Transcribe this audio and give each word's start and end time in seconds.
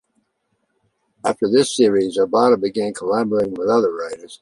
After 1.23 1.47
this 1.47 1.75
series, 1.75 2.17
Obata 2.17 2.59
began 2.59 2.91
collaborating 2.91 3.53
with 3.53 3.69
other 3.69 3.93
writers. 3.93 4.39